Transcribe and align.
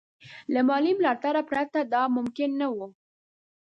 له 0.53 0.59
مالي 0.67 0.91
ملاتړه 0.99 1.41
پرته 1.49 1.79
دا 1.93 2.03
ممکن 2.15 2.49
نه 2.61 2.67
وو. 2.75 2.87